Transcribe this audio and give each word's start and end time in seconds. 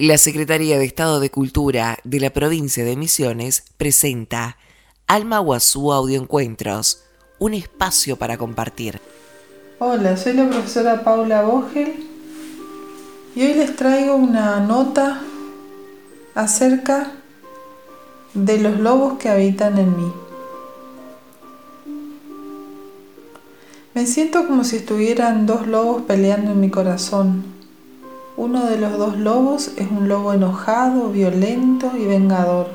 La 0.00 0.16
Secretaría 0.16 0.78
de 0.78 0.84
Estado 0.84 1.18
de 1.18 1.28
Cultura 1.28 1.98
de 2.04 2.20
la 2.20 2.30
provincia 2.30 2.84
de 2.84 2.96
Misiones 2.96 3.64
presenta 3.78 4.56
Alma 5.08 5.40
Guazú 5.40 5.92
Audioencuentros, 5.92 7.02
un 7.40 7.52
espacio 7.52 8.14
para 8.14 8.38
compartir. 8.38 9.00
Hola, 9.80 10.16
soy 10.16 10.34
la 10.34 10.48
profesora 10.48 11.02
Paula 11.02 11.42
Vogel 11.42 11.94
y 13.34 13.42
hoy 13.42 13.54
les 13.54 13.74
traigo 13.74 14.14
una 14.14 14.60
nota 14.60 15.20
acerca 16.36 17.10
de 18.34 18.58
los 18.60 18.78
lobos 18.78 19.18
que 19.18 19.30
habitan 19.30 19.78
en 19.78 19.96
mí. 19.96 20.12
Me 23.94 24.06
siento 24.06 24.46
como 24.46 24.62
si 24.62 24.76
estuvieran 24.76 25.46
dos 25.46 25.66
lobos 25.66 26.02
peleando 26.02 26.52
en 26.52 26.60
mi 26.60 26.70
corazón 26.70 27.57
uno 28.38 28.66
de 28.66 28.78
los 28.78 28.96
dos 28.96 29.18
lobos 29.18 29.72
es 29.76 29.88
un 29.90 30.08
lobo 30.08 30.32
enojado, 30.32 31.10
violento 31.10 31.90
y 31.98 32.06
vengador. 32.06 32.68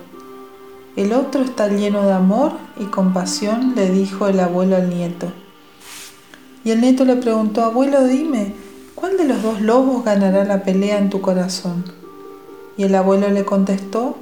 El 0.98 1.14
otro 1.14 1.42
está 1.42 1.70
lleno 1.70 2.04
de 2.06 2.12
amor 2.12 2.52
y 2.78 2.84
compasión, 2.88 3.74
le 3.74 3.90
dijo 3.90 4.28
el 4.28 4.42
abuelo 4.42 4.76
al 4.76 4.90
nieto. 4.90 5.32
Y 6.66 6.72
el 6.72 6.82
nieto 6.82 7.06
le 7.06 7.16
preguntó, 7.16 7.64
abuelo, 7.64 8.04
dime, 8.04 8.54
¿cuál 8.94 9.16
de 9.16 9.24
los 9.24 9.42
dos 9.42 9.62
lobos 9.62 10.04
ganará 10.04 10.44
la 10.44 10.64
pelea 10.64 10.98
en 10.98 11.10
tu 11.10 11.22
corazón? 11.22 11.86
Y 12.76 12.84
el 12.84 12.94
abuelo 12.94 13.30
le 13.30 13.46
contestó, 13.46 14.18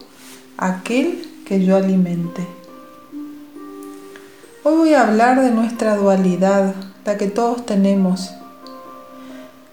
aquel 0.58 1.27
que 1.47 1.66
yo 1.66 1.75
alimente. 1.75 2.45
Hoy 4.63 4.75
voy 4.75 4.94
a 4.94 5.08
hablar 5.08 5.41
de 5.41 5.49
nuestra 5.49 5.95
dualidad, 5.95 6.75
la 7.03 7.17
que 7.17 7.25
todos 7.25 7.66
tenemos 7.66 8.30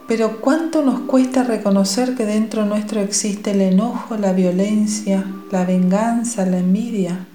pero 0.08 0.40
cuánto 0.40 0.82
nos 0.82 1.00
cuesta 1.00 1.44
reconocer 1.44 2.14
que 2.14 2.24
dentro 2.24 2.64
nuestro 2.64 3.02
existe 3.02 3.50
el 3.50 3.60
enojo, 3.60 4.16
la 4.16 4.32
violencia, 4.32 5.22
la 5.52 5.66
venganza, 5.66 6.46
la 6.46 6.58
envidia. 6.58 7.26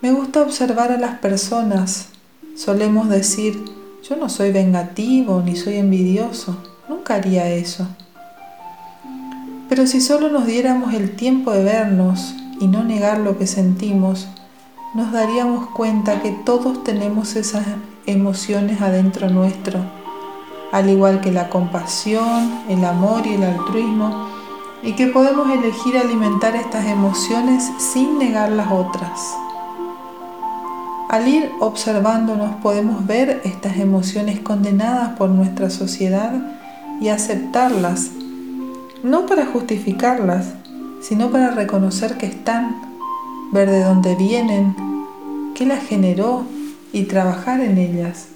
Me 0.00 0.12
gusta 0.12 0.42
observar 0.42 0.92
a 0.92 0.98
las 0.98 1.18
personas. 1.18 2.06
Solemos 2.54 3.08
decir, 3.08 3.64
yo 4.08 4.14
no 4.14 4.28
soy 4.28 4.52
vengativo 4.52 5.42
ni 5.44 5.56
soy 5.56 5.78
envidioso. 5.78 6.56
Nunca 6.88 7.16
haría 7.16 7.48
eso. 7.50 7.88
Pero 9.68 9.88
si 9.88 10.00
solo 10.00 10.28
nos 10.28 10.46
diéramos 10.46 10.94
el 10.94 11.16
tiempo 11.16 11.50
de 11.50 11.64
vernos 11.64 12.36
y 12.60 12.68
no 12.68 12.84
negar 12.84 13.18
lo 13.18 13.38
que 13.38 13.48
sentimos, 13.48 14.28
nos 14.94 15.10
daríamos 15.10 15.66
cuenta 15.70 16.22
que 16.22 16.30
todos 16.30 16.84
tenemos 16.84 17.34
esas 17.34 17.66
emociones 18.06 18.80
adentro 18.80 19.28
nuestro 19.30 20.01
al 20.72 20.88
igual 20.88 21.20
que 21.20 21.30
la 21.30 21.50
compasión, 21.50 22.62
el 22.68 22.84
amor 22.84 23.26
y 23.26 23.34
el 23.34 23.44
altruismo, 23.44 24.28
y 24.82 24.94
que 24.94 25.06
podemos 25.06 25.48
elegir 25.50 25.96
alimentar 25.96 26.56
estas 26.56 26.86
emociones 26.86 27.70
sin 27.78 28.18
negar 28.18 28.50
las 28.50 28.72
otras. 28.72 29.36
Al 31.08 31.28
ir 31.28 31.52
observándonos 31.60 32.54
podemos 32.62 33.06
ver 33.06 33.42
estas 33.44 33.76
emociones 33.76 34.40
condenadas 34.40 35.10
por 35.10 35.28
nuestra 35.28 35.68
sociedad 35.68 36.32
y 37.00 37.08
aceptarlas, 37.08 38.10
no 39.02 39.26
para 39.26 39.44
justificarlas, 39.44 40.54
sino 41.02 41.30
para 41.30 41.50
reconocer 41.50 42.16
que 42.16 42.26
están, 42.26 42.76
ver 43.52 43.68
de 43.68 43.84
dónde 43.84 44.14
vienen, 44.14 44.74
qué 45.54 45.66
las 45.66 45.84
generó 45.84 46.44
y 46.94 47.04
trabajar 47.04 47.60
en 47.60 47.76
ellas. 47.76 48.31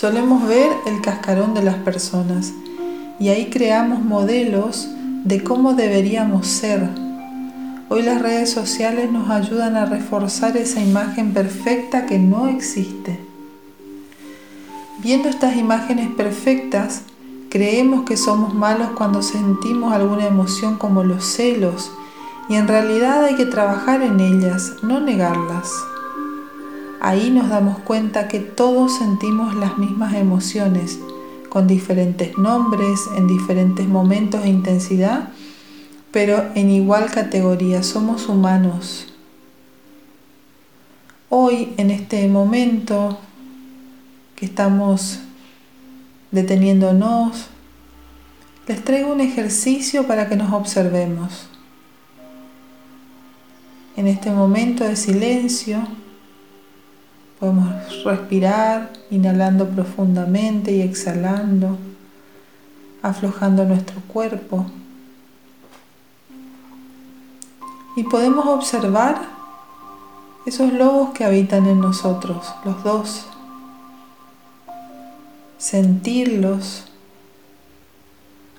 Solemos 0.00 0.46
ver 0.46 0.70
el 0.86 1.00
cascarón 1.00 1.54
de 1.54 1.62
las 1.64 1.74
personas 1.74 2.52
y 3.18 3.30
ahí 3.30 3.50
creamos 3.50 4.04
modelos 4.04 4.86
de 5.24 5.42
cómo 5.42 5.74
deberíamos 5.74 6.46
ser. 6.46 6.88
Hoy 7.88 8.02
las 8.02 8.22
redes 8.22 8.48
sociales 8.48 9.10
nos 9.10 9.28
ayudan 9.28 9.74
a 9.74 9.86
reforzar 9.86 10.56
esa 10.56 10.80
imagen 10.80 11.34
perfecta 11.34 12.06
que 12.06 12.20
no 12.20 12.46
existe. 12.46 13.18
Viendo 14.98 15.28
estas 15.28 15.56
imágenes 15.56 16.08
perfectas, 16.10 17.02
creemos 17.50 18.04
que 18.04 18.16
somos 18.16 18.54
malos 18.54 18.90
cuando 18.96 19.20
sentimos 19.20 19.92
alguna 19.92 20.28
emoción 20.28 20.78
como 20.78 21.02
los 21.02 21.24
celos 21.24 21.90
y 22.48 22.54
en 22.54 22.68
realidad 22.68 23.24
hay 23.24 23.34
que 23.34 23.46
trabajar 23.46 24.02
en 24.02 24.20
ellas, 24.20 24.74
no 24.80 25.00
negarlas. 25.00 25.68
Ahí 27.00 27.30
nos 27.30 27.48
damos 27.48 27.78
cuenta 27.78 28.26
que 28.26 28.40
todos 28.40 28.98
sentimos 28.98 29.54
las 29.54 29.78
mismas 29.78 30.14
emociones, 30.14 30.98
con 31.48 31.66
diferentes 31.66 32.36
nombres, 32.36 33.08
en 33.16 33.26
diferentes 33.26 33.86
momentos 33.86 34.44
e 34.44 34.48
intensidad, 34.48 35.30
pero 36.10 36.44
en 36.54 36.70
igual 36.70 37.10
categoría, 37.10 37.82
somos 37.82 38.28
humanos. 38.28 39.06
Hoy, 41.28 41.74
en 41.76 41.90
este 41.90 42.26
momento 42.26 43.18
que 44.34 44.46
estamos 44.46 45.20
deteniéndonos, 46.30 47.48
les 48.66 48.84
traigo 48.84 49.12
un 49.12 49.20
ejercicio 49.20 50.06
para 50.06 50.28
que 50.28 50.36
nos 50.36 50.52
observemos. 50.52 51.48
En 53.96 54.06
este 54.06 54.30
momento 54.30 54.84
de 54.84 54.96
silencio, 54.96 55.86
Podemos 57.38 58.04
respirar, 58.04 58.90
inhalando 59.10 59.68
profundamente 59.68 60.72
y 60.72 60.82
exhalando, 60.82 61.78
aflojando 63.00 63.64
nuestro 63.64 64.00
cuerpo. 64.08 64.66
Y 67.94 68.02
podemos 68.04 68.46
observar 68.46 69.20
esos 70.46 70.72
lobos 70.72 71.10
que 71.10 71.24
habitan 71.24 71.66
en 71.66 71.80
nosotros, 71.80 72.52
los 72.64 72.82
dos. 72.82 73.26
Sentirlos, 75.58 76.86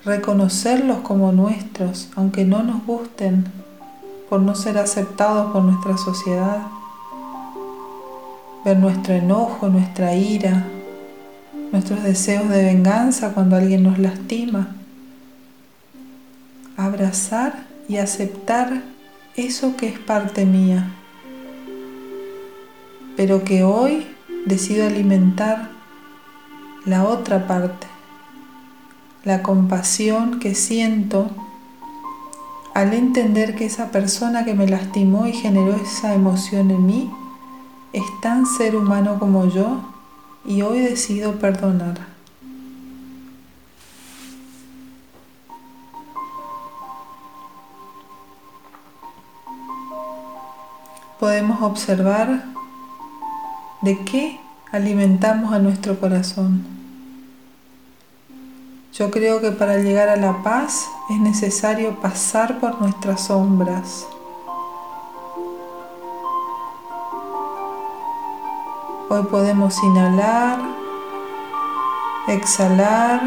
reconocerlos 0.06 1.00
como 1.00 1.34
nuestros, 1.34 2.10
aunque 2.16 2.46
no 2.46 2.64
nos 2.64 2.86
gusten 2.86 3.46
por 4.30 4.40
no 4.42 4.56
ser 4.56 4.78
aceptados 4.78 5.52
por 5.52 5.64
nuestra 5.64 5.98
sociedad 5.98 6.79
ver 8.66 8.78
nuestro 8.78 9.14
enojo, 9.14 9.70
nuestra 9.70 10.16
ira, 10.16 10.66
nuestros 11.72 12.04
deseos 12.04 12.50
de 12.50 12.64
venganza 12.64 13.34
cuando 13.34 13.56
alguien 13.56 13.84
nos 13.84 14.00
lastima. 14.00 14.76
Abrazar 16.76 17.66
y 17.88 17.98
aceptar 17.98 18.84
eso 19.36 19.76
que 19.78 19.88
es 19.88 20.00
parte 20.00 20.46
mía, 20.46 20.92
pero 23.16 23.44
que 23.44 23.64
hoy 23.64 24.08
decido 24.46 24.88
alimentar 24.88 25.70
la 26.86 27.04
otra 27.06 27.48
parte, 27.48 27.88
la 29.24 29.44
compasión 29.44 30.40
que 30.40 30.56
siento 30.56 31.30
al 32.74 32.94
entender 32.94 33.56
que 33.56 33.66
esa 33.66 33.92
persona 33.92 34.46
que 34.46 34.54
me 34.54 34.68
lastimó 34.68 35.28
y 35.28 35.34
generó 35.34 35.76
esa 35.76 36.14
emoción 36.14 36.72
en 36.72 36.86
mí 36.86 37.12
es 37.94 38.04
tan 38.22 38.46
ser 38.46 38.76
humano 38.76 39.18
como 39.20 39.48
yo 39.48 39.82
y 40.46 40.62
hoy 40.62 40.80
decido 40.80 41.34
perdonar. 41.34 42.08
Podemos 51.20 51.62
observar 51.62 52.46
de 53.82 54.06
qué 54.06 54.40
alimentamos 54.72 55.52
a 55.52 55.60
nuestro 55.60 56.00
corazón. 56.00 56.66
Yo 58.94 59.12
creo 59.12 59.42
que 59.42 59.52
para 59.52 59.78
llegar 59.78 60.10
a 60.10 60.16
la 60.16 60.44
paz 60.44 60.88
es 61.10 61.20
necesario 61.20 62.00
pasar 62.00 62.60
por 62.60 62.82
nuestras 62.82 63.26
sombras 63.26 64.06
Hoy 69.12 69.24
podemos 69.24 69.76
inhalar, 69.82 70.60
exhalar 72.28 73.20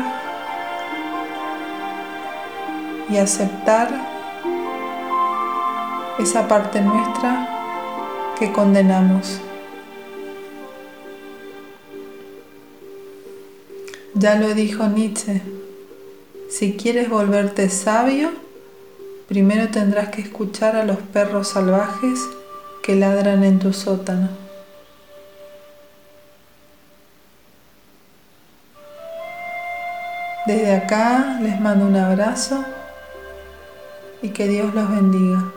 y 3.11 3.17
aceptar 3.17 3.88
esa 6.20 6.46
parte 6.46 6.81
nuestra 6.81 7.49
que 8.38 8.52
condenamos. 8.52 9.40
Ya 14.14 14.37
lo 14.37 14.55
dijo 14.55 14.87
Nietzsche, 14.87 15.43
si 16.49 16.76
quieres 16.76 17.11
volverte 17.11 17.69
sabio, 17.70 18.31
primero 19.26 19.69
tendrás 19.73 20.11
que 20.11 20.20
escuchar 20.20 20.76
a 20.76 20.85
los 20.85 20.99
perros 20.99 21.49
salvajes 21.49 22.20
que 22.85 22.94
ladran 22.94 23.43
en 23.43 23.58
tu 23.58 23.73
sótano. 23.73 24.51
Desde 30.44 30.75
acá 30.75 31.39
les 31.41 31.61
mando 31.61 31.87
un 31.87 31.94
abrazo 31.94 32.65
y 34.23 34.31
que 34.31 34.49
Dios 34.49 34.75
los 34.75 34.91
bendiga. 34.91 35.53